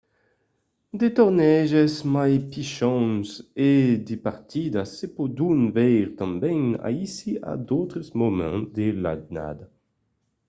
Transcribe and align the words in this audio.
de 0.99 1.07
torneges 1.17 1.93
mai 2.13 2.33
pichons 2.51 3.29
e 3.71 3.71
de 4.07 4.15
partidas 4.27 4.89
se 4.97 5.05
pòdon 5.15 5.59
veire 5.75 6.09
tanben 6.19 6.63
aicí 6.87 7.31
a 7.51 7.53
d'autres 7.67 8.07
moments 8.21 8.67
de 8.75 8.87
l'annada 9.01 9.65